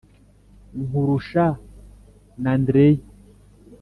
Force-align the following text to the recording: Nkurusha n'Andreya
Nkurusha 0.83 1.45
n'Andreya 2.41 3.03